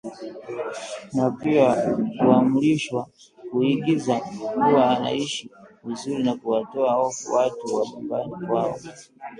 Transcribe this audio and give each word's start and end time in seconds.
Na 1.13 1.31
pia 1.31 1.91
huamrishwa 2.19 3.07
kuigiza 3.51 4.19
kuwa 4.19 4.97
anaishi 4.97 5.51
vizuri 5.83 6.23
na 6.23 6.35
kuwatoa 6.37 6.93
hofu 6.93 7.33
watu 7.33 7.75
wa 7.75 7.87
nyumbani 7.87 8.47
kwao 8.47 8.77